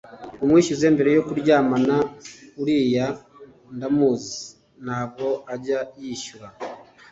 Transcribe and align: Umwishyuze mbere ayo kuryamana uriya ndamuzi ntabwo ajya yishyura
Umwishyuze 0.43 0.85
mbere 0.95 1.07
ayo 1.11 1.21
kuryamana 1.27 1.95
uriya 2.61 3.07
ndamuzi 3.75 4.37
ntabwo 4.85 5.25
ajya 5.53 5.79
yishyura 6.01 6.47